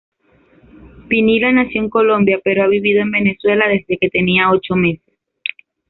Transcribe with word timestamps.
Pinilla 1.07 1.51
nació 1.51 1.79
en 1.79 1.89
Colombia, 1.91 2.39
pero 2.43 2.63
ha 2.63 2.67
vivido 2.67 3.03
en 3.03 3.11
Venezuela 3.11 3.67
desde 3.67 3.99
que 3.99 4.09
tenía 4.09 4.49
ocho 4.49 4.75
meses. 4.75 5.13